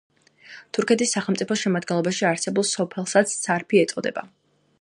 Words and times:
თურქეთის 0.77 1.13
სახელმწიფოს 1.17 1.61
შემადგენლობაში 1.65 2.27
არსებულ 2.31 2.67
სოფელსაც 2.73 3.37
სარფი 3.43 3.87
ეწოდება. 3.87 4.27